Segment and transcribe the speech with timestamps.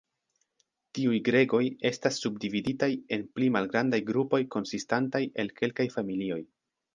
[0.99, 6.41] Tiuj gregoj estas subdividitaj en pli malgrandaj grupoj konsistantaj el kelkaj familioj.